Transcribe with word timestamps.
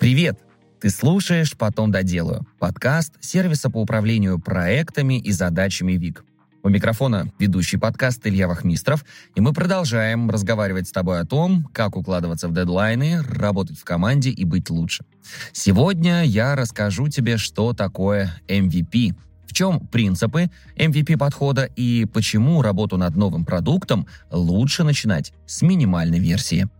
Привет! 0.00 0.38
Ты 0.80 0.88
слушаешь 0.88 1.54
«Потом 1.58 1.90
доделаю»– 1.90 2.46
подкаст 2.58 3.12
сервиса 3.20 3.68
по 3.68 3.82
управлению 3.82 4.38
проектами 4.38 5.18
и 5.18 5.30
задачами 5.30 5.92
ВИК. 5.92 6.24
У 6.62 6.70
микрофона 6.70 7.30
ведущий 7.38 7.76
подкаст 7.76 8.26
Илья 8.26 8.48
Вахмистров, 8.48 9.04
и 9.34 9.42
мы 9.42 9.52
продолжаем 9.52 10.30
разговаривать 10.30 10.88
с 10.88 10.90
тобой 10.90 11.20
о 11.20 11.26
том, 11.26 11.68
как 11.74 11.96
укладываться 11.96 12.48
в 12.48 12.54
дедлайны, 12.54 13.20
работать 13.20 13.78
в 13.78 13.84
команде 13.84 14.30
и 14.30 14.46
быть 14.46 14.70
лучше. 14.70 15.04
Сегодня 15.52 16.24
я 16.24 16.56
расскажу 16.56 17.08
тебе, 17.08 17.36
что 17.36 17.74
такое 17.74 18.32
MVP, 18.48 19.14
в 19.46 19.52
чем 19.52 19.80
принципы 19.80 20.48
MVP-подхода 20.76 21.64
и 21.76 22.06
почему 22.06 22.62
работу 22.62 22.96
над 22.96 23.16
новым 23.16 23.44
продуктом 23.44 24.06
лучше 24.30 24.82
начинать 24.82 25.34
с 25.44 25.60
минимальной 25.60 26.20
версии. 26.20 26.70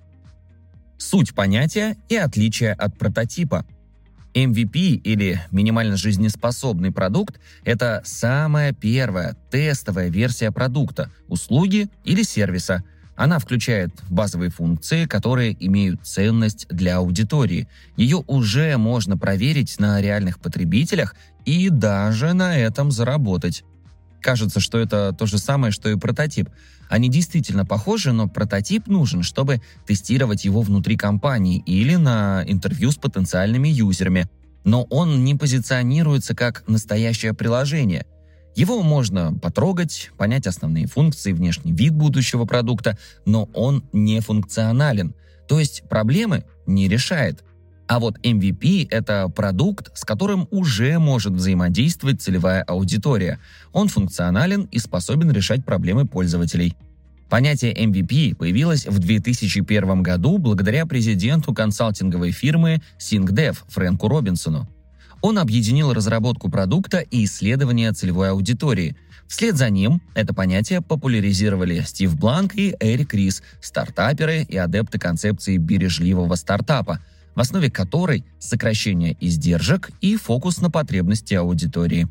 Суть 1.00 1.34
понятия 1.34 1.96
и 2.10 2.16
отличия 2.16 2.74
от 2.74 2.98
прототипа. 2.98 3.64
MVP 4.34 5.00
или 5.02 5.40
минимально 5.50 5.96
жизнеспособный 5.96 6.92
продукт– 6.92 7.40
это 7.64 8.02
самая 8.04 8.74
первая 8.74 9.34
тестовая 9.50 10.10
версия 10.10 10.52
продукта, 10.52 11.10
услуги 11.26 11.88
или 12.04 12.22
сервиса. 12.22 12.84
Она 13.16 13.38
включает 13.38 13.90
базовые 14.10 14.50
функции, 14.50 15.06
которые 15.06 15.56
имеют 15.58 16.06
ценность 16.06 16.68
для 16.68 16.98
аудитории. 16.98 17.66
Ее 17.96 18.22
уже 18.26 18.76
можно 18.76 19.16
проверить 19.16 19.80
на 19.80 20.02
реальных 20.02 20.38
потребителях 20.38 21.16
и 21.46 21.70
даже 21.70 22.34
на 22.34 22.58
этом 22.58 22.90
заработать. 22.90 23.64
Кажется, 24.20 24.60
что 24.60 24.78
это 24.78 25.14
то 25.18 25.24
же 25.24 25.38
самое, 25.38 25.72
что 25.72 25.88
и 25.88 25.96
прототип. 25.96 26.50
Они 26.90 27.08
действительно 27.08 27.64
похожи, 27.64 28.12
но 28.12 28.28
прототип 28.28 28.88
нужен, 28.88 29.22
чтобы 29.22 29.62
тестировать 29.86 30.44
его 30.44 30.60
внутри 30.60 30.96
компании 30.96 31.62
или 31.64 31.94
на 31.94 32.44
интервью 32.48 32.90
с 32.90 32.96
потенциальными 32.96 33.68
юзерами. 33.68 34.28
Но 34.64 34.82
он 34.90 35.24
не 35.24 35.36
позиционируется 35.36 36.34
как 36.34 36.64
настоящее 36.66 37.32
приложение. 37.32 38.06
Его 38.56 38.82
можно 38.82 39.32
потрогать, 39.32 40.10
понять 40.18 40.48
основные 40.48 40.88
функции, 40.88 41.32
внешний 41.32 41.72
вид 41.72 41.94
будущего 41.94 42.44
продукта, 42.44 42.98
но 43.24 43.48
он 43.54 43.84
не 43.92 44.18
функционален. 44.18 45.14
То 45.46 45.60
есть 45.60 45.84
проблемы 45.88 46.44
не 46.66 46.88
решает– 46.88 47.44
а 47.90 47.98
вот 47.98 48.18
MVP— 48.22 48.86
это 48.92 49.28
продукт, 49.28 49.90
с 49.98 50.04
которым 50.04 50.46
уже 50.52 51.00
может 51.00 51.32
взаимодействовать 51.32 52.22
целевая 52.22 52.62
аудитория. 52.62 53.40
Он 53.72 53.88
функционален 53.88 54.68
и 54.70 54.78
способен 54.78 55.32
решать 55.32 55.64
проблемы 55.64 56.06
пользователей. 56.06 56.76
Понятие 57.28 57.74
MVP 57.74 58.36
появилось 58.36 58.86
в 58.86 59.00
2001 59.00 60.04
году 60.04 60.38
благодаря 60.38 60.86
президенту 60.86 61.52
консалтинговой 61.52 62.30
фирмы 62.30 62.80
SyncDev 63.00 63.58
Фрэнку 63.66 64.06
Робинсону. 64.06 64.68
Он 65.20 65.38
объединил 65.40 65.92
разработку 65.92 66.48
продукта 66.48 66.98
и 66.98 67.24
исследование 67.24 67.90
целевой 67.90 68.30
аудитории. 68.30 68.94
Вслед 69.26 69.56
за 69.56 69.68
ним 69.68 70.00
это 70.14 70.32
понятие 70.32 70.80
популяризировали 70.80 71.80
Стив 71.80 72.16
Бланк 72.16 72.54
и 72.54 72.76
Эрик 72.78 73.14
Рис, 73.14 73.42
стартаперы 73.60 74.44
и 74.44 74.56
адепты 74.56 75.00
концепции 75.00 75.56
бережливого 75.56 76.36
стартапа– 76.36 77.00
в 77.34 77.40
основе 77.40 77.70
которой 77.70 78.24
сокращение 78.38 79.16
издержек 79.20 79.90
и 80.00 80.16
фокус 80.16 80.60
на 80.60 80.70
потребности 80.70 81.34
аудитории. 81.34 82.08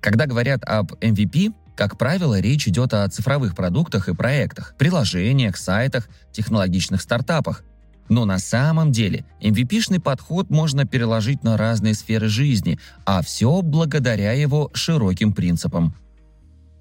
Когда 0.00 0.26
говорят 0.26 0.64
об 0.64 0.92
MVP, 0.94 1.52
как 1.76 1.96
правило, 1.96 2.38
речь 2.40 2.68
идет 2.68 2.92
о 2.92 3.08
цифровых 3.08 3.54
продуктах 3.54 4.08
и 4.08 4.14
проектах, 4.14 4.74
приложениях, 4.76 5.56
сайтах, 5.56 6.08
технологичных 6.32 7.00
стартапах. 7.00 7.62
Но 8.08 8.24
на 8.24 8.38
самом 8.38 8.92
деле 8.92 9.24
MVP-шный 9.40 10.00
подход 10.00 10.50
можно 10.50 10.84
переложить 10.84 11.44
на 11.44 11.56
разные 11.56 11.94
сферы 11.94 12.28
жизни, 12.28 12.78
а 13.06 13.22
все 13.22 13.62
благодаря 13.62 14.32
его 14.32 14.70
широким 14.74 15.32
принципам. 15.32 15.94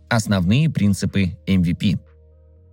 Основные 0.09 0.69
принципы 0.69 1.37
MVP– 1.47 1.99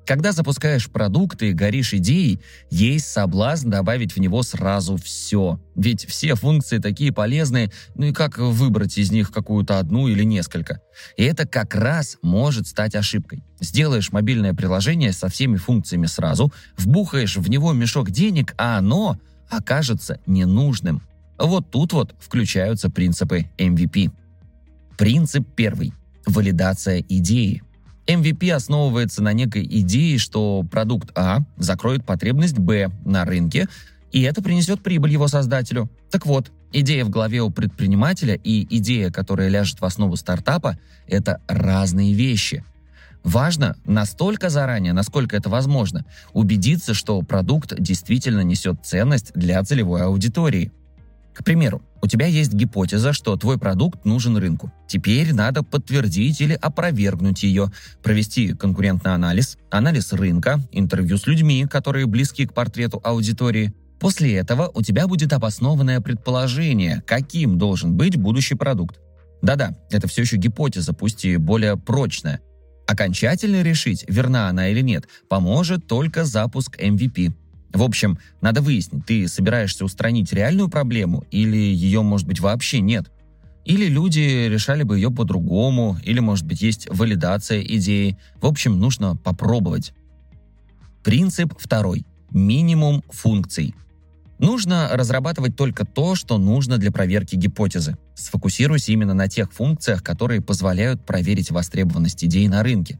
когда 0.08 0.32
запускаешь 0.32 0.88
продукт 0.88 1.42
и 1.42 1.52
горишь 1.52 1.92
идеей, 1.92 2.40
есть 2.70 3.08
соблазн 3.08 3.68
добавить 3.68 4.16
в 4.16 4.20
него 4.20 4.42
сразу 4.42 4.96
все. 4.96 5.60
Ведь 5.74 6.06
все 6.06 6.34
функции 6.34 6.78
такие 6.78 7.12
полезные, 7.12 7.70
ну 7.94 8.06
и 8.06 8.12
как 8.14 8.38
выбрать 8.38 8.96
из 8.96 9.12
них 9.12 9.30
какую-то 9.30 9.78
одну 9.78 10.08
или 10.08 10.22
несколько? 10.22 10.80
И 11.18 11.24
это 11.24 11.46
как 11.46 11.74
раз 11.74 12.16
может 12.22 12.66
стать 12.66 12.94
ошибкой. 12.94 13.44
Сделаешь 13.60 14.10
мобильное 14.10 14.54
приложение 14.54 15.12
со 15.12 15.28
всеми 15.28 15.56
функциями 15.56 16.06
сразу, 16.06 16.50
вбухаешь 16.78 17.36
в 17.36 17.50
него 17.50 17.74
мешок 17.74 18.10
денег, 18.10 18.54
а 18.56 18.78
оно 18.78 19.18
окажется 19.50 20.20
ненужным. 20.24 21.02
Вот 21.38 21.70
тут 21.70 21.92
вот 21.92 22.14
включаются 22.18 22.88
принципы 22.88 23.50
MVP. 23.58 24.10
Принцип 24.96 25.46
первый. 25.54 25.92
Валидация 26.24 27.04
идеи. 27.06 27.62
MVP 28.08 28.50
основывается 28.50 29.22
на 29.22 29.34
некой 29.34 29.64
идее, 29.64 30.18
что 30.18 30.64
продукт 30.70 31.10
А 31.14 31.40
закроет 31.58 32.04
потребность 32.04 32.58
Б 32.58 32.90
на 33.04 33.24
рынке, 33.24 33.68
и 34.10 34.22
это 34.22 34.42
принесет 34.42 34.82
прибыль 34.82 35.12
его 35.12 35.28
создателю. 35.28 35.90
Так 36.10 36.24
вот, 36.24 36.50
идея 36.72 37.04
в 37.04 37.10
голове 37.10 37.42
у 37.42 37.50
предпринимателя 37.50 38.34
и 38.34 38.66
идея, 38.78 39.10
которая 39.10 39.48
ляжет 39.48 39.80
в 39.80 39.84
основу 39.84 40.16
стартапа, 40.16 40.78
это 41.06 41.42
разные 41.46 42.14
вещи. 42.14 42.64
Важно 43.24 43.76
настолько 43.84 44.48
заранее, 44.48 44.94
насколько 44.94 45.36
это 45.36 45.50
возможно, 45.50 46.06
убедиться, 46.32 46.94
что 46.94 47.20
продукт 47.20 47.74
действительно 47.78 48.40
несет 48.40 48.78
ценность 48.84 49.32
для 49.34 49.62
целевой 49.62 50.02
аудитории. 50.02 50.72
К 51.38 51.44
примеру, 51.44 51.82
у 52.02 52.08
тебя 52.08 52.26
есть 52.26 52.52
гипотеза, 52.52 53.12
что 53.12 53.36
твой 53.36 53.58
продукт 53.58 54.04
нужен 54.04 54.36
рынку. 54.36 54.72
Теперь 54.88 55.32
надо 55.32 55.62
подтвердить 55.62 56.40
или 56.40 56.54
опровергнуть 56.54 57.44
ее, 57.44 57.70
провести 58.02 58.54
конкурентный 58.54 59.14
анализ, 59.14 59.56
анализ 59.70 60.12
рынка, 60.12 60.60
интервью 60.72 61.16
с 61.16 61.28
людьми, 61.28 61.64
которые 61.70 62.06
близки 62.06 62.44
к 62.44 62.54
портрету 62.54 63.00
аудитории. 63.04 63.72
После 64.00 64.34
этого 64.34 64.68
у 64.74 64.82
тебя 64.82 65.06
будет 65.06 65.32
обоснованное 65.32 66.00
предположение, 66.00 67.04
каким 67.06 67.56
должен 67.56 67.96
быть 67.96 68.16
будущий 68.16 68.56
продукт. 68.56 68.98
Да-да, 69.40 69.76
это 69.92 70.08
все 70.08 70.22
еще 70.22 70.38
гипотеза, 70.38 70.92
пусть 70.92 71.24
и 71.24 71.36
более 71.36 71.76
прочная. 71.76 72.40
Окончательно 72.88 73.62
решить, 73.62 74.04
верна 74.08 74.48
она 74.48 74.70
или 74.70 74.80
нет, 74.80 75.04
поможет 75.28 75.86
только 75.86 76.24
запуск 76.24 76.80
MVP– 76.80 77.32
в 77.72 77.82
общем, 77.82 78.18
надо 78.40 78.62
выяснить, 78.62 79.04
ты 79.06 79.28
собираешься 79.28 79.84
устранить 79.84 80.32
реальную 80.32 80.68
проблему 80.68 81.24
или 81.30 81.56
ее, 81.56 82.02
может 82.02 82.26
быть, 82.26 82.40
вообще 82.40 82.80
нет. 82.80 83.10
Или 83.64 83.86
люди 83.86 84.48
решали 84.48 84.82
бы 84.82 84.96
ее 84.96 85.10
по-другому, 85.10 85.98
или, 86.02 86.20
может 86.20 86.46
быть, 86.46 86.62
есть 86.62 86.88
валидация 86.90 87.60
идеи. 87.60 88.16
В 88.40 88.46
общем, 88.46 88.78
нужно 88.78 89.16
попробовать. 89.16 89.92
Принцип 91.04 91.54
второй. 91.58 92.06
Минимум 92.30 93.02
функций. 93.10 93.74
Нужно 94.38 94.88
разрабатывать 94.92 95.56
только 95.56 95.84
то, 95.84 96.14
что 96.14 96.38
нужно 96.38 96.78
для 96.78 96.92
проверки 96.92 97.34
гипотезы. 97.34 97.98
Сфокусируйся 98.14 98.92
именно 98.92 99.12
на 99.12 99.28
тех 99.28 99.52
функциях, 99.52 100.02
которые 100.02 100.40
позволяют 100.40 101.04
проверить 101.04 101.50
востребованность 101.50 102.24
идеи 102.24 102.46
на 102.46 102.62
рынке. 102.62 102.98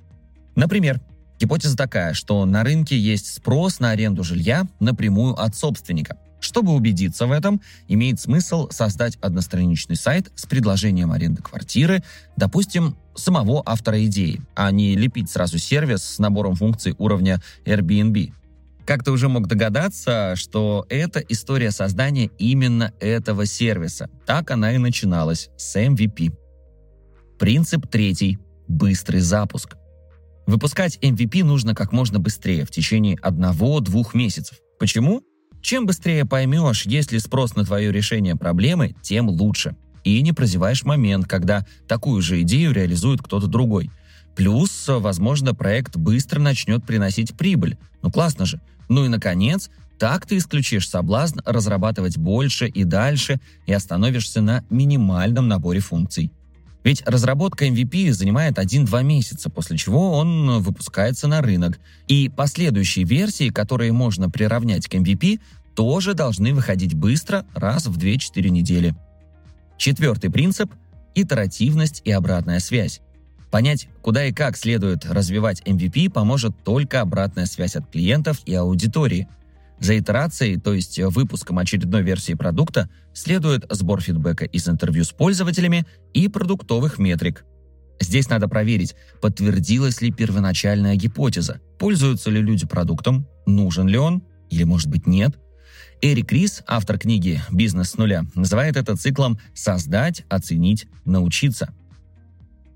Например, 0.57 1.01
Гипотеза 1.39 1.77
такая, 1.77 2.15
что 2.15 2.45
на 2.45 2.65
рынке 2.65 2.99
есть 2.99 3.33
спрос 3.33 3.79
на 3.79 3.91
аренду 3.91 4.25
жилья 4.25 4.67
напрямую 4.81 5.35
от 5.41 5.55
собственника. 5.55 6.17
Чтобы 6.41 6.73
убедиться 6.73 7.27
в 7.27 7.33
этом, 7.33 7.61
имеет 7.89 8.21
смысл 8.21 8.69
создать 8.71 9.17
одностраничный 9.17 9.97
сайт 9.97 10.31
с 10.37 10.47
предложением 10.47 11.13
аренды 11.13 11.43
квартиры, 11.43 12.03
допустим, 12.37 12.97
самого 13.15 13.63
автора 13.67 14.05
идеи, 14.07 14.41
а 14.55 14.71
не 14.71 14.95
лепить 14.95 15.31
сразу 15.31 15.59
сервис 15.59 16.03
с 16.05 16.19
набором 16.19 16.55
функций 16.55 16.95
уровня 16.99 17.41
Airbnb. 17.65 18.33
Как 18.87 19.05
ты 19.05 19.11
уже 19.11 19.29
мог 19.29 19.49
догадаться, 19.49 20.35
что 20.35 20.87
это 20.89 21.21
история 21.21 21.73
создания 21.73 22.31
именно 22.39 22.93
этого 23.01 23.45
сервиса. 23.45 24.09
Так 24.25 24.51
она 24.51 24.73
и 24.73 24.79
начиналась 24.79 25.51
с 25.59 25.77
MVP. 25.77 26.33
Принцип 27.39 27.87
третий– 27.87 28.39
быстрый 28.69 29.21
запуск. 29.21 29.78
Выпускать 30.49 30.99
MVP 31.03 31.45
нужно 31.45 31.75
как 31.75 31.93
можно 31.93 32.19
быстрее, 32.19 32.65
в 32.65 32.71
течение 32.71 33.19
одного-двух 33.21 34.15
месяцев. 34.15 34.57
Почему? 34.79 35.23
Чем 35.61 35.85
быстрее 35.85 36.25
поймешь, 36.25 36.87
есть 36.87 37.13
ли 37.13 37.19
спрос 37.19 37.55
на 37.55 37.67
твое 37.67 37.93
решение 37.93 38.35
проблемы, 38.35 38.97
тем 39.03 39.29
лучше. 39.29 39.77
И 40.05 40.23
не 40.23 40.33
прозеваешь 40.33 40.85
момент, 40.85 41.27
когда 41.27 41.67
такую 41.87 42.23
же 42.23 42.41
идею 42.41 42.73
реализует 42.73 43.21
кто-то 43.21 43.47
другой. 43.47 43.91
Плюс, 44.37 44.87
возможно, 44.89 45.55
проект 45.55 45.97
быстро 45.97 46.41
начнет 46.41 46.83
приносить 46.83 47.37
прибыль. 47.37 47.77
Ну 48.01 48.11
классно 48.11 48.47
же. 48.47 48.59
Ну 48.89 49.05
и, 49.05 49.09
наконец, 49.09 49.69
так 49.99 50.25
ты 50.25 50.39
исключишь 50.39 50.89
соблазн 50.89 51.41
разрабатывать 51.45 52.17
больше 52.17 52.69
и 52.69 52.85
дальше 52.85 53.39
и 53.67 53.75
остановишься 53.75 54.41
на 54.41 54.65
минимальном 54.71 55.47
наборе 55.47 55.81
функций. 55.81 56.33
Ведь 56.89 57.03
разработка 57.05 57.67
MVP 57.67 58.15
занимает 58.15 58.57
1-2 58.57 59.05
месяца, 59.05 59.51
после 59.51 59.77
чего 59.77 60.13
он 60.13 60.63
выпускается 60.63 61.29
на 61.29 61.43
рынок. 61.43 61.79
И 62.07 62.31
последующие 62.31 63.05
версии, 63.05 63.51
которые 63.51 63.93
можно 63.93 64.31
приравнять 64.31 64.89
к 64.89 64.95
MVP, 64.95 65.39
тоже 65.75 66.15
должны 66.15 66.55
выходить 66.55 66.95
быстро, 66.95 67.45
раз 67.53 67.85
в 67.85 67.99
2-4 67.99 68.49
недели. 68.49 68.95
Четвертый 69.77 70.31
принцип– 70.31 70.73
итеративность 71.15 72.01
и 72.07 72.11
обратная 72.11 72.59
связь. 72.59 73.03
Понять, 73.51 73.91
куда 74.01 74.25
и 74.25 74.33
как 74.33 74.57
следует 74.57 75.05
развивать 75.05 75.61
MVP, 75.67 76.09
поможет 76.09 76.55
только 76.65 77.03
обратная 77.03 77.45
связь 77.45 77.77
от 77.77 77.87
клиентов 77.91 78.41
и 78.47 78.55
аудитории. 78.55 79.29
За 79.81 79.99
итерацией, 79.99 80.59
то 80.59 80.75
есть 80.75 80.99
выпуском 80.99 81.59
очередной 81.59 82.03
версии 82.03 82.35
продукта, 82.35 82.89
следует 83.15 83.65
сбор 83.71 84.01
фидбэка 84.01 84.45
из 84.45 84.69
интервью 84.69 85.05
с 85.05 85.11
пользователями 85.11 85.87
и 86.13 86.29
продуктовых 86.29 86.99
метрик. 86.99 87.45
Здесь 88.01 88.29
надо 88.29 88.49
проверить, 88.49 88.95
подтвердилась 89.21 90.01
ли 90.01 90.13
первоначальная 90.13 90.97
гипотеза, 90.97 91.61
пользуются 91.79 92.31
ли 92.31 92.41
люди 92.41 92.67
продуктом, 92.67 93.27
нужен 93.47 93.89
ли 93.89 93.99
он 93.99 94.23
или, 94.51 94.65
может 94.65 94.89
быть, 94.89 95.07
нет. 95.07 95.39
Эрик 96.01 96.31
Рис, 96.33 96.63
автор 96.67 96.99
книги 96.99 97.41
«Бизнес 97.51 97.91
с 97.91 97.97
нуля», 97.97 98.25
называет 98.35 98.77
это 98.77 98.97
циклом 98.97 99.39
«создать, 99.53 100.25
оценить, 100.29 100.87
научиться». 101.05 101.75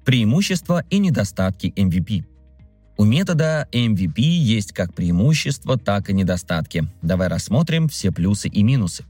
Преимущества 0.04 0.84
и 0.90 0.98
недостатки 0.98 1.72
MVP. 1.76 2.24
У 2.96 3.04
метода 3.04 3.66
MVP 3.72 4.20
есть 4.20 4.72
как 4.72 4.94
преимущества, 4.94 5.78
так 5.78 6.10
и 6.10 6.12
недостатки. 6.12 6.86
Давай 7.00 7.28
рассмотрим 7.28 7.88
все 7.88 8.12
плюсы 8.12 8.48
и 8.48 8.62
минусы. 8.62 9.04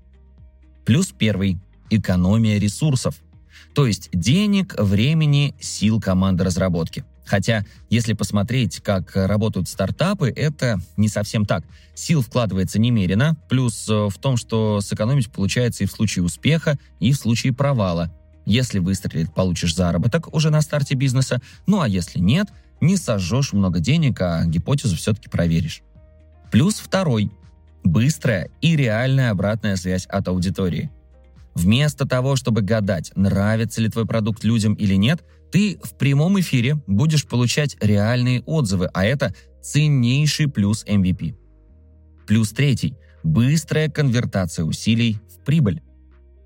Плюс 0.84 1.12
первый– 1.16 1.58
экономия 1.90 2.58
ресурсов. 2.58 3.16
То 3.74 3.86
есть 3.86 4.08
денег, 4.12 4.74
времени, 4.78 5.54
сил 5.60 6.00
команды 6.00 6.44
разработки. 6.44 7.04
Хотя, 7.24 7.64
если 7.88 8.12
посмотреть, 8.14 8.80
как 8.80 9.12
работают 9.14 9.68
стартапы, 9.68 10.32
это 10.34 10.80
не 10.96 11.08
совсем 11.08 11.46
так. 11.46 11.64
Сил 11.94 12.20
вкладывается 12.20 12.78
немерено, 12.78 13.36
плюс 13.48 13.88
э, 13.88 14.08
в 14.08 14.18
том, 14.18 14.36
что 14.36 14.80
сэкономить 14.80 15.30
получается 15.30 15.84
и 15.84 15.86
в 15.86 15.92
случае 15.92 16.24
успеха, 16.24 16.78
и 17.00 17.12
в 17.12 17.16
случае 17.16 17.52
провала. 17.52 18.10
Если 18.44 18.80
выстрелит, 18.80 19.32
получишь 19.32 19.74
заработок 19.74 20.34
уже 20.34 20.50
на 20.50 20.60
старте 20.62 20.94
бизнеса, 20.94 21.40
ну 21.66 21.80
а 21.80 21.88
если 21.88 22.18
нет, 22.18 22.48
не 22.82 22.96
сожжешь 22.96 23.52
много 23.52 23.80
денег, 23.80 24.20
а 24.20 24.44
гипотезу 24.44 24.96
все-таки 24.96 25.30
проверишь. 25.30 25.82
Плюс 26.50 26.74
второй– 26.74 27.30
быстрая 27.84 28.50
и 28.60 28.76
реальная 28.76 29.30
обратная 29.30 29.76
связь 29.76 30.04
от 30.06 30.28
аудитории. 30.28 30.90
Вместо 31.54 32.06
того, 32.06 32.36
чтобы 32.36 32.62
гадать, 32.62 33.12
нравится 33.14 33.80
ли 33.80 33.88
твой 33.88 34.06
продукт 34.06 34.44
людям 34.44 34.74
или 34.74 34.94
нет, 34.94 35.22
ты 35.50 35.78
в 35.82 35.96
прямом 35.96 36.40
эфире 36.40 36.82
будешь 36.86 37.26
получать 37.26 37.76
реальные 37.80 38.42
отзывы, 38.42 38.90
а 38.92 39.04
это 39.04 39.34
ценнейший 39.62 40.48
плюс 40.48 40.84
MVP. 40.84 41.36
Плюс 42.26 42.50
третий– 42.50 42.96
быстрая 43.22 43.88
конвертация 43.88 44.64
усилий 44.64 45.18
в 45.28 45.44
прибыль. 45.44 45.82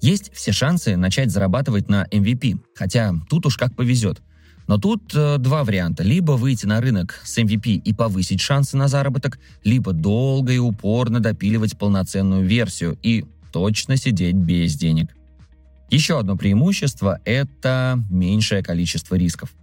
Есть 0.03 0.33
все 0.35 0.53
шансы 0.53 0.97
начать 0.97 1.31
зарабатывать 1.31 1.89
на 1.89 2.07
MVP, 2.11 2.59
хотя 2.75 3.15
тут 3.31 3.47
уж 3.47 3.57
как 3.57 3.75
повезет. 3.75 4.21
Но 4.67 4.79
тут 4.79 5.15
э, 5.15 5.39
два 5.39 5.65
варианта. 5.65 6.03
Либо 6.03 6.33
выйти 6.33 6.67
на 6.67 6.81
рынок 6.81 7.21
с 7.25 7.39
MVP 7.39 7.75
и 7.75 7.93
повысить 7.93 8.41
шансы 8.41 8.77
на 8.77 8.89
заработок, 8.89 9.39
либо 9.65 9.93
долго 9.93 10.53
и 10.53 10.59
упорно 10.59 11.21
допиливать 11.21 11.79
полноценную 11.79 12.45
версию 12.45 12.99
и 13.03 13.25
точно 13.53 13.97
сидеть 13.97 14.35
без 14.35 14.77
денег. 14.77 15.15
Еще 15.89 16.19
одно 16.19 16.37
преимущество– 16.37 17.21
это 17.25 18.03
меньшее 18.11 18.63
количество 18.63 19.15
рисков. 19.15 19.55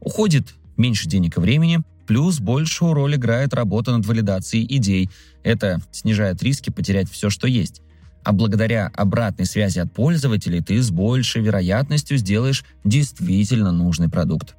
Уходит 0.00 0.54
меньше 0.76 1.08
денег 1.08 1.36
и 1.36 1.40
времени, 1.40 1.82
плюс 2.08 2.40
большую 2.40 2.94
роль 2.94 3.14
играет 3.14 3.54
работа 3.54 3.96
над 3.96 4.04
валидацией 4.04 4.66
идей. 4.76 5.08
Это 5.44 5.80
снижает 5.92 6.42
риски 6.42 6.70
потерять 6.70 7.08
все, 7.08 7.30
что 7.30 7.46
есть. 7.46 7.82
А 8.22 8.32
благодаря 8.32 8.90
обратной 8.94 9.46
связи 9.46 9.78
от 9.78 9.92
пользователей 9.92 10.60
ты 10.60 10.80
с 10.82 10.90
большей 10.90 11.42
вероятностью 11.42 12.18
сделаешь 12.18 12.64
действительно 12.84 13.72
нужный 13.72 14.08
продукт. 14.08 14.56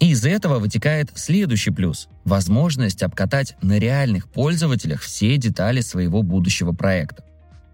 И 0.00 0.10
из 0.10 0.24
этого 0.24 0.58
вытекает 0.58 1.10
следующий 1.14 1.70
плюс– 1.70 2.08
возможность 2.24 3.02
обкатать 3.02 3.56
на 3.62 3.78
реальных 3.78 4.28
пользователях 4.28 5.00
все 5.00 5.36
детали 5.36 5.80
своего 5.80 6.22
будущего 6.22 6.72
проекта. 6.72 7.24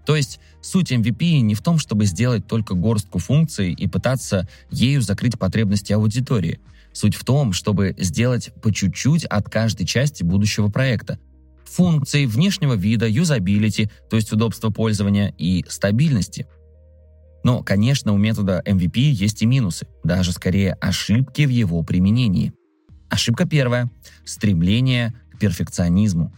То 0.07 0.17
есть 0.17 0.41
суть 0.61 0.93
MVP 0.93 1.41
не 1.41 1.55
в 1.55 1.63
том, 1.63 1.79
чтобы 1.79 2.07
сделать 2.07 2.47
только 2.47 2.75
горстку 2.75 3.19
функций 3.19 3.73
и 3.73 3.87
пытаться 3.87 4.49
ею 4.71 5.03
закрыть 5.03 5.39
потребности 5.39 5.93
аудитории. 5.93 6.61
Суть 6.93 7.15
в 7.15 7.25
том, 7.25 7.53
чтобы 7.53 7.95
сделать 7.99 8.53
по 8.63 8.73
чуть-чуть 8.73 9.25
от 9.25 9.49
каждой 9.49 9.87
части 9.87 10.23
будущего 10.25 10.69
проекта, 10.69 11.19
функций 11.71 12.27
внешнего 12.27 12.75
вида, 12.75 13.07
юзабилити, 13.09 13.91
то 14.09 14.17
есть 14.17 14.33
удобства 14.33 14.71
пользования 14.71 15.33
и 15.39 15.65
стабильности. 15.69 16.47
Но, 17.43 17.63
конечно, 17.63 18.13
у 18.13 18.19
метода 18.19 18.63
MVP 18.67 18.99
есть 18.99 19.43
и 19.43 19.47
минусы, 19.47 19.87
даже 20.05 20.33
скорее 20.33 20.75
ошибки 20.75 21.43
в 21.43 21.49
его 21.49 21.83
применении. 21.83 22.53
Ошибка 23.09 23.47
первая– 23.47 23.91
стремление 24.25 25.15
к 25.33 25.39
перфекционизму. 25.39 26.35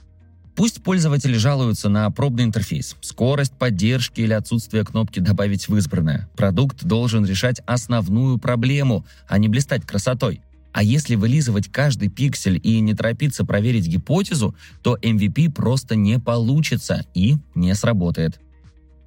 Пусть 0.55 0.83
пользователи 0.83 1.37
жалуются 1.39 1.89
на 1.89 2.09
пробный 2.11 2.45
интерфейс, 2.45 2.97
скорость 3.01 3.59
поддержки 3.59 4.21
или 4.21 4.35
отсутствие 4.35 4.85
кнопки 4.85 5.19
«Добавить 5.19 5.67
в 5.67 5.77
избранное». 5.77 6.29
Продукт 6.37 6.85
должен 6.85 7.25
решать 7.25 7.61
основную 7.67 8.39
проблему, 8.39 9.07
а 9.27 9.39
не 9.39 9.49
блистать 9.49 9.85
красотой– 9.87 10.43
а 10.73 10.83
если 10.83 11.15
вылизывать 11.15 11.71
каждый 11.71 12.09
пиксель 12.09 12.61
и 12.63 12.81
не 12.81 12.95
торопиться 12.95 13.45
проверить 13.45 13.87
гипотезу, 13.87 14.55
то 14.83 14.97
MVP 14.97 15.53
просто 15.53 15.97
не 15.97 16.19
получится 16.19 17.05
и 17.15 17.37
не 17.55 17.75
сработает. 17.75 18.41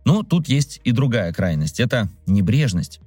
Но 0.06 0.22
тут 0.22 0.48
есть 0.48 0.80
и 0.84 0.92
другая 0.92 1.34
крайность– 1.34 1.80
это 1.82 2.10
небрежность. 2.28 3.00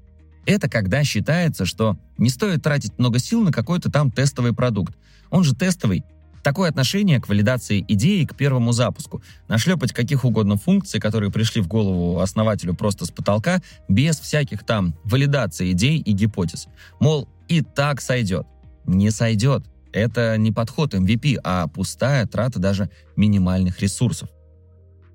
Это 0.44 0.68
когда 0.68 1.04
считается, 1.04 1.64
что 1.64 1.98
не 2.16 2.30
стоит 2.30 2.62
тратить 2.62 2.98
много 2.98 3.18
сил 3.18 3.42
на 3.42 3.52
какой-то 3.52 3.90
там 3.90 4.10
тестовый 4.10 4.54
продукт. 4.54 4.96
Он 5.30 5.44
же 5.44 5.54
тестовый. 5.54 6.04
Такое 6.42 6.70
отношение 6.70 7.20
к 7.20 7.28
валидации 7.28 7.84
идеи 7.88 8.24
к 8.24 8.34
первому 8.36 8.72
запуску. 8.72 9.22
Нашлепать 9.48 9.92
каких 9.92 10.24
угодно 10.24 10.56
функций, 10.56 11.00
которые 11.00 11.30
пришли 11.30 11.60
в 11.60 11.68
голову 11.68 12.20
основателю 12.20 12.74
просто 12.74 13.04
с 13.04 13.10
потолка, 13.10 13.60
без 13.88 14.18
всяких 14.18 14.64
там 14.64 14.94
валидаций 15.04 15.72
идей 15.72 15.98
и 15.98 16.12
гипотез. 16.12 16.68
Мол, 17.00 17.28
и 17.48 17.62
так 17.62 18.00
сойдет. 18.00 18.46
Не 18.86 19.10
сойдет. 19.10 19.64
Это 19.92 20.36
не 20.36 20.52
подход 20.52 20.94
MVP, 20.94 21.38
а 21.42 21.66
пустая 21.66 22.26
трата 22.26 22.58
даже 22.58 22.90
минимальных 23.16 23.80
ресурсов. 23.80 24.28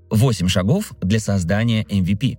8 0.10 0.48
шагов 0.48 0.94
для 1.02 1.20
создания 1.20 1.84
MVP. 1.84 2.38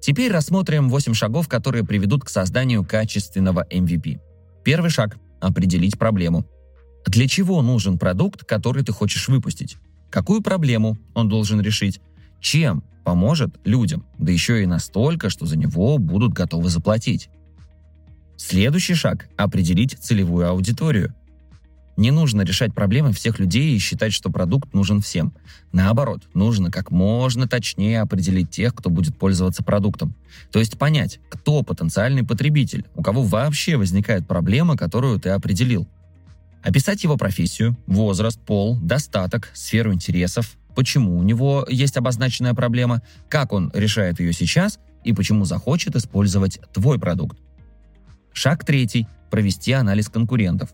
Теперь 0.00 0.30
рассмотрим 0.32 0.88
8 0.88 1.14
шагов, 1.14 1.48
которые 1.48 1.84
приведут 1.84 2.24
к 2.24 2.28
созданию 2.28 2.84
качественного 2.84 3.66
MVP. 3.70 4.20
Первый 4.64 4.90
шаг– 4.90 5.16
определить 5.40 5.98
проблему. 5.98 6.46
Для 7.08 7.26
чего 7.26 7.62
нужен 7.62 7.96
продукт, 7.96 8.44
который 8.44 8.84
ты 8.84 8.92
хочешь 8.92 9.28
выпустить? 9.28 9.78
Какую 10.10 10.42
проблему 10.42 10.98
он 11.14 11.30
должен 11.30 11.58
решить? 11.58 12.02
Чем 12.38 12.84
поможет 13.02 13.58
людям? 13.64 14.04
Да 14.18 14.30
еще 14.30 14.62
и 14.62 14.66
настолько, 14.66 15.30
что 15.30 15.46
за 15.46 15.56
него 15.56 15.96
будут 15.96 16.34
готовы 16.34 16.68
заплатить. 16.68 17.30
Следующий 18.36 18.92
шаг– 18.92 19.26
определить 19.38 19.96
целевую 19.98 20.50
аудиторию. 20.50 21.14
Не 21.96 22.10
нужно 22.10 22.42
решать 22.42 22.74
проблемы 22.74 23.12
всех 23.12 23.38
людей 23.38 23.74
и 23.74 23.78
считать, 23.78 24.12
что 24.12 24.30
продукт 24.30 24.74
нужен 24.74 25.00
всем. 25.00 25.32
Наоборот, 25.72 26.24
нужно 26.34 26.70
как 26.70 26.90
можно 26.90 27.48
точнее 27.48 28.02
определить 28.02 28.50
тех, 28.50 28.74
кто 28.74 28.90
будет 28.90 29.16
пользоваться 29.16 29.64
продуктом. 29.64 30.14
То 30.52 30.58
есть 30.58 30.76
понять, 30.76 31.20
кто 31.30 31.62
потенциальный 31.62 32.22
потребитель, 32.22 32.84
у 32.94 33.02
кого 33.02 33.22
вообще 33.22 33.78
возникает 33.78 34.28
проблема, 34.28 34.76
которую 34.76 35.18
ты 35.18 35.30
определил. 35.30 35.88
Описать 36.62 37.04
его 37.04 37.16
профессию, 37.16 37.76
возраст, 37.86 38.40
пол, 38.40 38.76
достаток, 38.80 39.50
сферу 39.54 39.92
интересов, 39.92 40.56
почему 40.74 41.16
у 41.18 41.22
него 41.22 41.66
есть 41.68 41.96
обозначенная 41.96 42.54
проблема, 42.54 43.02
как 43.28 43.52
он 43.52 43.70
решает 43.74 44.20
ее 44.20 44.32
сейчас 44.32 44.78
и 45.04 45.12
почему 45.12 45.44
захочет 45.44 45.96
использовать 45.96 46.60
твой 46.72 46.98
продукт. 46.98 47.38
Шаг 48.32 48.64
третий– 48.64 49.06
провести 49.30 49.72
анализ 49.72 50.08
конкурентов. 50.08 50.70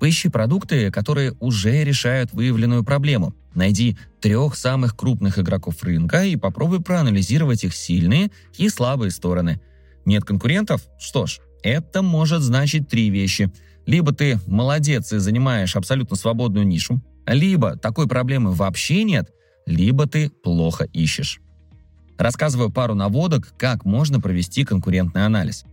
Поищи 0.00 0.28
продукты, 0.28 0.90
которые 0.90 1.32
уже 1.40 1.84
решают 1.84 2.32
выявленную 2.32 2.84
проблему. 2.84 3.34
Найди 3.54 3.96
трех 4.20 4.56
самых 4.56 4.96
крупных 4.96 5.38
игроков 5.38 5.82
рынка 5.82 6.24
и 6.24 6.36
попробуй 6.36 6.80
проанализировать 6.80 7.64
их 7.64 7.74
сильные 7.74 8.30
и 8.58 8.68
слабые 8.68 9.10
стороны. 9.10 9.60
Нет 10.04 10.24
конкурентов? 10.24 10.82
Что 10.98 11.26
ж, 11.26 11.38
это 11.62 12.02
может 12.02 12.42
значить 12.42 12.88
три 12.88 13.10
вещи. 13.10 13.50
Либо 13.86 14.12
ты 14.12 14.38
молодец 14.46 15.12
и 15.12 15.18
занимаешь 15.18 15.76
абсолютно 15.76 16.16
свободную 16.16 16.66
нишу, 16.66 17.00
либо 17.26 17.76
такой 17.76 18.08
проблемы 18.08 18.52
вообще 18.52 19.04
нет, 19.04 19.30
либо 19.66 20.06
ты 20.06 20.30
плохо 20.30 20.84
ищешь. 20.92 21.40
Рассказываю 22.18 22.70
пару 22.70 22.94
наводок, 22.94 23.54
как 23.58 23.84
можно 23.84 24.20
провести 24.20 24.64
конкурентный 24.64 25.26
анализ. 25.26 25.64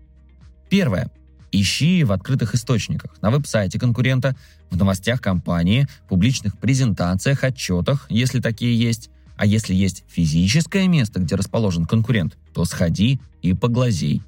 Первое. 0.70 1.12
Ищи 1.54 2.06
в 2.06 2.14
открытых 2.14 2.56
источниках, 2.56 3.22
на 3.22 3.30
веб-сайте 3.30 3.78
конкурента, 3.78 4.38
в 4.70 4.78
новостях 4.78 5.20
компании, 5.20 5.86
публичных 6.08 6.58
презентациях, 6.58 7.44
отчетах, 7.44 8.08
если 8.10 8.40
такие 8.40 8.80
есть, 8.80 9.10
А 9.36 9.46
если 9.46 9.74
есть 9.74 10.04
физическое 10.08 10.88
место, 10.88 11.20
где 11.20 11.36
расположен 11.36 11.86
конкурент, 11.86 12.38
то 12.54 12.64
сходи 12.64 13.20
и 13.42 13.54
поглазей. 13.54 14.22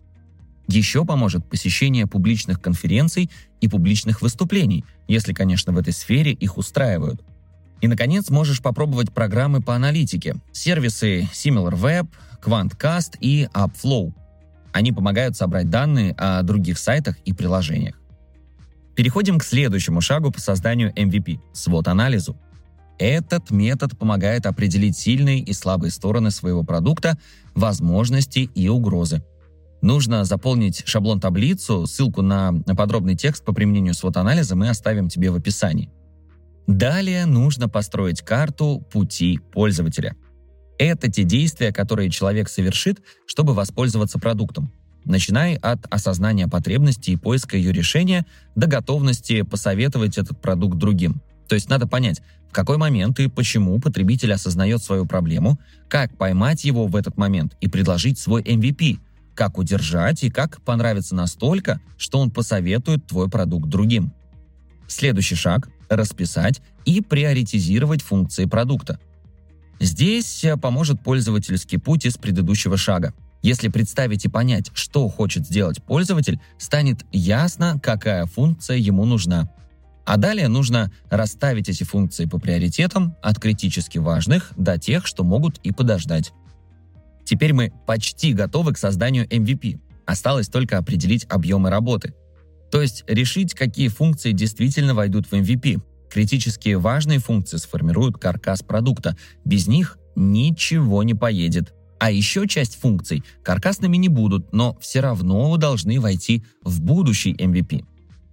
Еще 0.68 1.04
поможет 1.06 1.46
посещение 1.46 2.08
публичных 2.08 2.62
конференций 2.62 3.30
и 3.60 3.68
публичных 3.68 4.22
выступлений, 4.22 4.86
если, 5.08 5.34
конечно, 5.34 5.74
в 5.74 5.78
этой 5.78 5.94
сфере 5.94 6.32
их 6.32 6.58
устраивают. 6.58 7.22
И, 7.82 7.88
наконец, 7.88 8.30
можешь 8.30 8.62
попробовать 8.62 9.14
программы 9.14 9.62
по 9.62 9.76
аналитике, 9.76 10.36
сервисы 10.54 11.28
SimilarWeb, 11.34 12.08
QuantCast 12.42 13.18
и 13.20 13.50
UpFlow. 13.54 14.14
Они 14.72 14.94
помогают 14.94 15.36
собрать 15.36 15.70
данные 15.70 16.14
о 16.18 16.42
других 16.44 16.80
сайтах 16.80 17.18
и 17.26 17.34
приложениях. 17.34 18.00
Переходим 18.96 19.40
к 19.40 19.44
следующему 19.44 20.02
шагу 20.02 20.32
по 20.32 20.40
созданию 20.40 20.94
MVP– 20.94 21.40
свод-анализу. 21.54 22.38
Этот 23.00 23.52
метод 23.52 23.98
помогает 23.98 24.46
определить 24.46 24.96
сильные 24.96 25.40
и 25.40 25.52
слабые 25.52 25.92
стороны 25.92 26.32
своего 26.32 26.64
продукта, 26.64 27.18
возможности 27.54 28.50
и 28.56 28.70
угрозы– 28.70 29.24
нужно 29.84 30.24
заполнить 30.24 30.82
шаблон-таблицу, 30.86 31.86
ссылку 31.86 32.22
на 32.22 32.54
подробный 32.76 33.16
текст 33.16 33.44
по 33.44 33.54
применению 33.54 33.94
свод-анализа 33.94 34.56
мы 34.56 34.70
оставим 34.70 35.10
тебе 35.10 35.30
в 35.30 35.36
описании. 35.36 35.92
Далее 36.66 37.26
нужно 37.26 37.68
построить 37.68 38.22
карту 38.22 38.84
пути 38.92 39.40
пользователя. 39.52 40.16
Это 40.80 41.12
те 41.12 41.24
действия, 41.24 41.74
которые 41.74 42.10
человек 42.10 42.50
совершит, 42.50 43.02
чтобы 43.28 43.54
воспользоваться 43.54 44.18
продуктом, 44.18 44.72
начиная 45.04 45.58
от 45.58 45.86
осознания 45.94 46.48
потребности 46.48 47.12
и 47.12 47.18
поиска 47.18 47.58
ее 47.58 47.74
решения 47.74 48.26
до 48.56 48.68
готовности 48.68 49.42
посоветовать 49.42 50.18
этот 50.18 50.42
продукт 50.42 50.78
другим. 50.78 51.22
То 51.50 51.56
есть 51.56 51.70
надо 51.70 51.88
понять, 51.88 52.22
в 52.50 52.54
какой 52.54 52.78
момент 52.78 53.20
и 53.20 53.28
почему 53.28 53.78
потребитель 53.82 54.32
осознает 54.32 54.82
свою 54.82 55.06
проблему, 55.06 55.60
как 55.90 56.18
поймать 56.18 56.64
его 56.64 56.88
в 56.88 56.96
этот 56.96 57.18
момент 57.18 57.58
и 57.60 57.68
предложить 57.68 58.18
свой 58.18 58.42
MVP– 58.42 59.00
как 59.36 59.58
удержать 59.58 60.24
и 60.24 60.30
как 60.30 60.62
понравится 60.62 61.16
настолько, 61.16 61.80
что 61.98 62.20
он 62.20 62.32
посоветует 62.32 63.06
твой 63.08 63.30
продукт 63.30 63.68
другим. 63.68 64.14
Следующий 64.88 65.36
шаг– 65.36 65.70
расписать 65.90 66.62
и 66.86 67.02
приоритизировать 67.02 68.02
функции 68.02 68.46
продукта. 68.46 69.00
Здесь 69.80 70.44
э, 70.44 70.56
поможет 70.58 71.02
пользовательский 71.04 71.80
путь 71.80 72.06
из 72.06 72.18
предыдущего 72.18 72.78
шага. 72.78 73.14
Если 73.42 73.68
представить 73.68 74.24
и 74.24 74.30
понять, 74.30 74.72
что 74.74 75.10
хочет 75.10 75.46
сделать 75.46 75.84
пользователь, 75.84 76.40
станет 76.58 77.06
ясно, 77.12 77.80
какая 77.82 78.26
функция 78.26 78.78
ему 78.78 79.04
нужна. 79.06 79.50
А 80.06 80.18
далее 80.18 80.48
нужно 80.48 80.92
расставить 81.10 81.70
эти 81.70 81.84
функции 81.84 82.26
по 82.26 82.40
приоритетам 82.40 83.16
от 83.22 83.40
критически 83.40 83.98
важных 83.98 84.52
до 84.56 84.78
тех, 84.78 85.06
что 85.06 85.24
могут 85.24 85.58
и 85.60 85.72
подождать. 85.72 86.34
Теперь 87.34 87.54
мы 87.54 87.72
почти 87.88 88.32
готовы 88.32 88.74
к 88.74 88.78
созданию 88.78 89.26
MVP. 89.26 89.80
Осталось 90.06 90.50
только 90.50 90.78
определить 90.78 91.26
объемы 91.30 91.72
работы. 91.72 92.14
То 92.72 92.80
есть 92.80 93.04
решить, 93.08 93.56
какие 93.56 93.88
функции 93.88 94.34
действительно 94.34 94.94
войдут 94.94 95.26
в 95.26 95.34
MVP. 95.34 95.82
Критически 96.12 96.76
важные 96.76 97.18
функции 97.18 97.58
сформируют 97.58 98.20
каркас 98.20 98.62
продукта. 98.62 99.18
Без 99.46 99.66
них 99.66 99.98
ничего 100.16 101.02
не 101.02 101.16
поедет. 101.16 101.74
А 101.98 102.12
еще 102.12 102.48
часть 102.48 102.80
функций 102.80 103.24
каркасными 103.42 103.98
не 103.98 104.10
будут, 104.10 104.54
но 104.54 104.78
все 104.80 105.00
равно 105.00 105.58
должны 105.58 106.00
войти 106.00 106.46
в 106.64 106.82
будущий 106.82 107.34
MVP. 107.34 107.84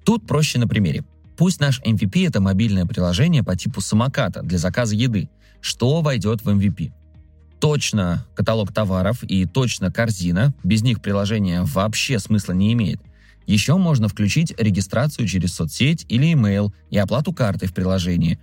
Тут 0.04 0.26
проще 0.26 0.58
на 0.58 0.68
примере. 0.68 1.04
Пусть 1.38 1.58
наш 1.58 1.80
MVP— 1.80 2.26
это 2.28 2.42
мобильное 2.42 2.84
приложение 2.84 3.42
по 3.42 3.56
типу 3.56 3.80
самоката 3.80 4.42
для 4.42 4.58
заказа 4.58 4.94
еды. 4.94 5.30
Что 5.62 6.02
войдет 6.02 6.42
в 6.42 6.50
MVP? 6.50 6.92
Точно 7.60 8.26
каталог 8.34 8.72
товаров 8.72 9.22
и 9.22 9.44
точно 9.44 9.92
корзина, 9.92 10.54
без 10.64 10.82
них 10.82 11.00
приложение 11.00 11.62
вообще 11.62 12.18
смысла 12.18 12.52
не 12.52 12.72
имеет. 12.72 13.00
Еще 13.46 13.76
можно 13.76 14.08
включить 14.08 14.54
регистрацию 14.58 15.28
через 15.28 15.54
соцсеть 15.54 16.06
или 16.08 16.32
email 16.32 16.72
и 16.90 16.98
оплату 16.98 17.32
карты 17.32 17.66
в 17.66 17.74
приложении. 17.74 18.38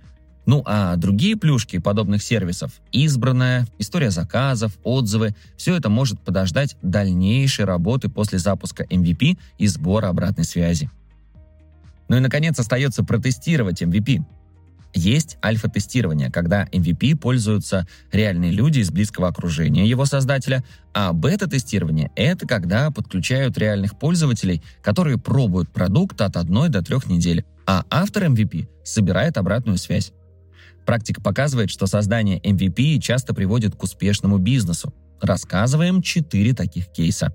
Ну 0.46 0.62
а 0.64 0.96
другие 0.96 1.36
плюшки 1.36 1.78
подобных 1.78 2.22
сервисов– 2.22 2.72
избранная, 2.92 3.66
история 3.78 4.10
заказов, 4.10 4.72
отзывы– 4.82 5.34
все 5.56 5.76
это 5.76 5.90
может 5.90 6.20
подождать 6.20 6.76
дальнейшей 6.80 7.66
работы 7.66 8.08
после 8.08 8.38
запуска 8.38 8.84
MVP 8.84 9.36
и 9.58 9.66
сбора 9.66 10.08
обратной 10.08 10.44
связи. 10.44 10.90
Ну 12.08 12.16
и, 12.16 12.20
наконец, 12.20 12.58
остается 12.58 13.04
протестировать 13.04 13.82
MVP– 13.82 14.22
есть 14.94 15.36
альфа-тестирование, 15.44 16.30
когда 16.30 16.64
MVP 16.66 17.16
пользуются 17.16 17.86
реальные 18.10 18.52
люди 18.52 18.80
из 18.80 18.90
близкого 18.90 19.28
окружения 19.28 19.86
его 19.86 20.06
создателя, 20.06 20.64
а 20.94 21.12
бета-тестирование— 21.12 22.10
это 22.16 22.46
когда 22.46 22.90
подключают 22.90 23.58
реальных 23.58 23.98
пользователей, 23.98 24.62
которые 24.82 25.18
пробуют 25.18 25.70
продукт 25.70 26.20
от 26.20 26.36
одной 26.36 26.68
до 26.68 26.82
трех 26.82 27.06
недель, 27.06 27.44
а 27.66 27.84
автор 27.90 28.24
MVP 28.24 28.68
собирает 28.82 29.36
обратную 29.36 29.78
связь. 29.78 30.12
Практика 30.86 31.20
показывает, 31.20 31.70
что 31.70 31.86
создание 31.86 32.40
MVP 32.40 32.98
часто 33.00 33.34
приводит 33.34 33.76
к 33.76 33.82
успешному 33.82 34.38
бизнесу. 34.38 34.94
Рассказываем 35.20 36.00
четыре 36.00 36.54
таких 36.54 36.88
кейса. 36.88 37.34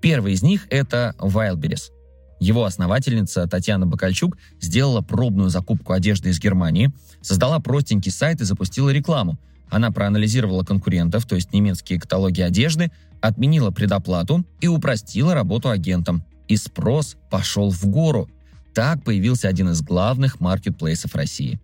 Первый 0.00 0.32
из 0.32 0.42
них— 0.42 0.66
это 0.70 1.14
Wildberries— 1.18 1.90
его 2.42 2.64
основательница 2.64 3.46
Татьяна 3.46 3.86
Бакальчук 3.86 4.36
сделала 4.60 5.00
пробную 5.00 5.48
закупку 5.48 5.92
одежды 5.92 6.30
из 6.30 6.40
Германии, 6.40 6.90
создала 7.20 7.60
простенький 7.60 8.10
сайт 8.10 8.40
и 8.40 8.44
запустила 8.44 8.90
рекламу. 8.90 9.38
Она 9.70 9.92
проанализировала 9.92 10.64
конкурентов, 10.64 11.24
то 11.24 11.36
есть 11.36 11.52
немецкие 11.52 12.00
каталоги 12.00 12.40
одежды, 12.40 12.90
отменила 13.20 13.70
предоплату 13.70 14.44
и 14.60 14.66
упростила 14.66 15.34
работу 15.34 15.70
агентам. 15.70 16.24
И 16.48 16.56
спрос 16.56 17.16
пошел 17.30 17.70
в 17.70 17.86
гору. 17.86 18.28
Так 18.74 19.04
появился 19.04 19.46
один 19.46 19.70
из 19.70 19.80
главных 19.80 20.40
маркетплейсов 20.40 21.14
России. 21.14 21.60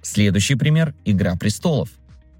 Следующий 0.00 0.54
пример– 0.54 0.94
«Игра 1.04 1.36
престолов». 1.36 1.90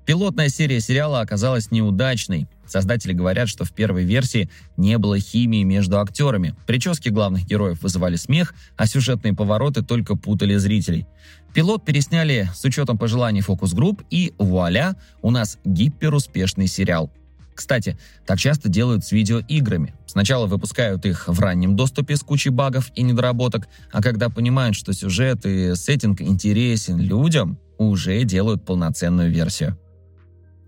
Пилотная 0.08 0.48
серия 0.48 0.80
сериала 0.80 1.20
оказалась 1.20 1.70
неудачной. 1.70 2.48
Создатели 2.66 3.12
говорят, 3.12 3.46
что 3.46 3.66
в 3.66 3.72
первой 3.72 4.04
версии 4.04 4.48
не 4.78 4.96
было 4.96 5.18
химии 5.18 5.64
между 5.64 6.00
актерами. 6.00 6.54
Прически 6.66 7.10
главных 7.10 7.44
героев 7.44 7.82
вызывали 7.82 8.16
смех, 8.16 8.54
а 8.78 8.86
сюжетные 8.86 9.34
повороты 9.34 9.82
только 9.82 10.16
путали 10.16 10.56
зрителей. 10.56 11.06
Пилот 11.52 11.84
пересняли 11.84 12.48
с 12.54 12.64
учетом 12.64 12.96
пожеланий 12.96 13.42
фокус-групп, 13.42 14.02
и 14.08 14.32
вуаля, 14.38 14.96
у 15.20 15.30
нас 15.30 15.58
гиперуспешный 15.66 16.68
сериал. 16.68 17.12
Кстати, 17.54 17.98
так 18.26 18.38
часто 18.38 18.70
делают 18.70 19.04
с 19.04 19.12
видеоиграми. 19.12 19.92
Сначала 20.06 20.46
выпускают 20.46 21.04
их 21.04 21.28
в 21.28 21.38
раннем 21.38 21.76
доступе 21.76 22.16
с 22.16 22.20
кучей 22.20 22.48
багов 22.48 22.90
и 22.94 23.02
недоработок, 23.02 23.68
а 23.92 24.00
когда 24.00 24.30
понимают, 24.30 24.74
что 24.74 24.94
сюжет 24.94 25.44
и 25.44 25.74
сеттинг 25.74 26.22
интересен 26.22 26.98
людям, 26.98 27.58
уже 27.76 28.24
делают 28.24 28.64
полноценную 28.64 29.30
версию. 29.30 29.76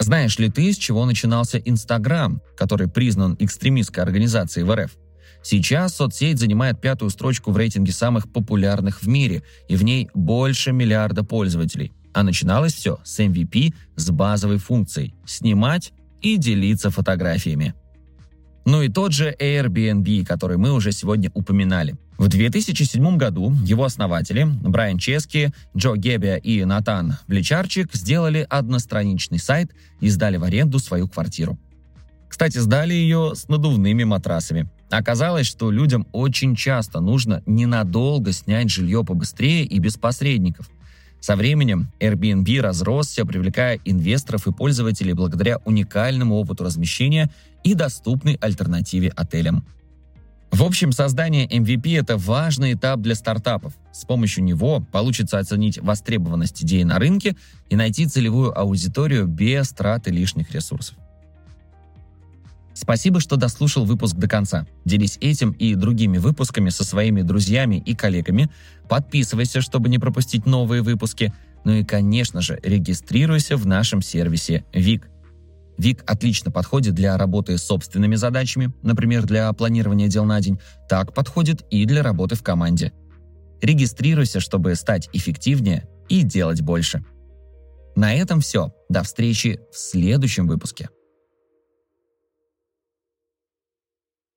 Знаешь 0.01 0.39
ли 0.39 0.49
ты, 0.49 0.73
с 0.73 0.79
чего 0.79 1.05
начинался 1.05 1.59
Инстаграм, 1.59 2.41
который 2.57 2.89
признан 2.89 3.37
экстремистской 3.39 4.03
организацией 4.03 4.65
в 4.65 4.75
РФ? 4.75 4.93
Сейчас 5.43 5.95
соцсеть 5.95 6.39
занимает 6.39 6.81
пятую 6.81 7.11
строчку 7.11 7.51
в 7.51 7.57
рейтинге 7.59 7.93
самых 7.93 8.33
популярных 8.33 9.03
в 9.03 9.09
мире, 9.09 9.43
и 9.69 9.77
в 9.77 9.85
ней 9.85 10.09
больше 10.15 10.73
миллиарда 10.73 11.23
пользователей. 11.23 11.93
А 12.15 12.23
начиналось 12.23 12.73
все 12.73 12.99
с 13.05 13.21
MVP 13.21 13.75
с 13.97 14.11
базовой 14.11 14.57
функцией– 14.57 15.15
снимать 15.27 15.93
и 16.23 16.39
делиться 16.39 16.91
фотографиями. 16.91 17.75
Ну 18.65 18.83
и 18.83 18.89
тот 18.89 19.13
же 19.13 19.35
Airbnb, 19.39 20.25
который 20.25 20.57
мы 20.57 20.73
уже 20.73 20.93
сегодня 20.93 21.31
упоминали. 21.35 21.97
В 22.19 22.29
2007 22.29 23.17
году 23.17 23.53
его 23.65 23.85
основатели 23.85 24.45
Брайан 24.45 24.99
Чески, 24.99 25.53
Джо 25.75 25.95
Геббия 25.97 26.37
и 26.37 26.65
Натан 26.65 27.17
Влечарчик 27.27 27.95
сделали 27.95 28.47
одностраничный 28.49 29.39
сайт 29.39 29.71
и 30.01 30.11
сдали 30.11 30.37
в 30.37 30.45
аренду 30.45 30.79
свою 30.79 31.09
квартиру. 31.09 31.59
Кстати, 32.29 32.59
сдали 32.59 32.93
ее 32.93 33.33
с 33.35 33.49
надувными 33.49 34.05
матрасами. 34.05 34.69
Оказалось, 34.91 35.47
что 35.47 35.71
людям 35.71 36.07
очень 36.13 36.55
часто 36.55 37.01
нужно 37.01 37.43
ненадолго 37.47 38.33
снять 38.33 38.71
жилье 38.71 39.05
побыстрее 39.05 39.65
и 39.65 39.79
без 39.79 39.97
посредников– 39.97 40.69
со 41.21 41.37
временем 41.37 41.93
Airbnb 42.01 42.61
разросся, 42.61 43.25
привлекая 43.27 43.79
инвесторов 43.85 44.47
и 44.47 44.53
пользователей 44.53 45.13
благодаря 45.13 45.59
уникальному 45.65 46.37
опыту 46.37 46.65
размещения 46.65 47.31
и 47.63 47.75
доступной 47.75 48.35
альтернативе 48.41 49.13
отелям. 49.15 49.67
В 50.51 50.65
общем, 50.65 50.91
создание 50.91 51.47
MVP– 51.47 51.99
это 52.01 52.17
важный 52.17 52.73
этап 52.73 53.01
для 53.01 53.15
стартапов. 53.15 53.75
С 53.93 54.05
помощью 54.05 54.43
него 54.43 54.81
получится 54.81 55.39
оценить 55.39 55.79
востребованность 55.79 56.65
идеи 56.65 56.83
на 56.83 56.99
рынке 56.99 57.37
и 57.69 57.77
найти 57.77 58.07
целевую 58.07 58.59
аудиторию 58.59 59.27
без 59.27 59.71
траты 59.71 60.11
лишних 60.11 60.51
ресурсов. 60.51 60.97
Спасибо, 62.75 63.21
что 63.21 63.37
дослушал 63.37 63.85
выпуск 63.85 64.17
до 64.17 64.29
конца. 64.29 64.67
Делись 64.85 65.19
этим 65.21 65.53
и 65.53 65.75
другими 65.75 66.19
выпусками 66.19 66.71
со 66.71 66.85
своими 66.85 67.23
друзьями 67.23 67.83
и 67.85 67.95
коллегами. 67.95 68.51
Подписывайся, 68.89 69.61
чтобы 69.61 69.89
не 69.89 69.99
пропустить 69.99 70.47
новые 70.47 70.83
выпуски. 70.83 71.33
Ну 71.65 71.73
и, 71.73 71.85
конечно 71.85 72.41
же, 72.41 72.59
регистрируйся 72.63 73.57
в 73.57 73.67
нашем 73.67 74.03
сервисе 74.03 74.65
ВИК. 74.73 75.09
ВИК 75.79 76.05
отлично 76.07 76.51
подходит 76.51 76.95
для 76.95 77.17
работы 77.17 77.57
с 77.57 77.63
собственными 77.63 78.15
задачами, 78.15 78.73
например, 78.83 79.25
для 79.25 79.51
планирования 79.53 80.09
дел 80.09 80.25
на 80.25 80.41
день, 80.41 80.59
так 80.89 81.15
подходит 81.15 81.63
и 81.71 81.87
для 81.87 82.03
работы 82.03 82.35
в 82.35 82.43
команде. 82.43 82.93
Регистрируйся, 83.63 84.41
чтобы 84.41 84.75
стать 84.75 85.09
эффективнее 85.13 85.89
и 86.09 86.23
делать 86.23 86.61
больше. 86.61 87.03
На 87.97 88.15
этом 88.15 88.41
все. 88.41 88.73
До 88.89 89.03
встречи 89.03 89.61
в 89.73 89.77
следующем 89.77 90.47
выпуске. 90.47 90.89